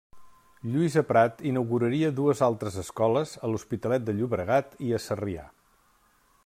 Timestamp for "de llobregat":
4.09-4.77